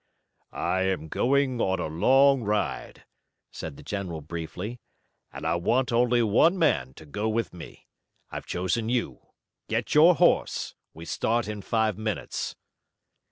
[0.51, 3.03] "I am going on a long ride,"
[3.51, 4.79] said the general briefly,
[5.31, 7.85] "and I want only one man to go with me.
[8.31, 9.27] I've chosen you.
[9.67, 10.73] Get your horse.
[10.95, 12.55] We start in five minutes."